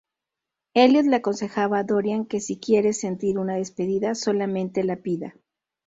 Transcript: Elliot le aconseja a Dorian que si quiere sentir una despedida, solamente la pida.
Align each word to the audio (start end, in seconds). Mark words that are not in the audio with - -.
Elliot 0.73 1.03
le 1.05 1.17
aconseja 1.17 1.65
a 1.65 1.83
Dorian 1.83 2.25
que 2.25 2.39
si 2.39 2.57
quiere 2.57 2.91
sentir 2.91 3.37
una 3.37 3.57
despedida, 3.57 4.15
solamente 4.15 4.83
la 4.83 4.95
pida. 4.95 5.35